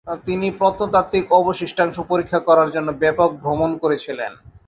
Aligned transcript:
তিনি 0.25 0.47
প্রত্নতাত্ত্বিক 0.59 1.25
অবশিষ্টাংশ 1.39 1.95
পরীক্ষা 2.11 2.39
করার 2.47 2.69
জন্য 2.75 2.89
ব্যাপক 3.01 3.29
ভ্রমণ 3.41 3.71
করেছিলেন। 3.83 4.31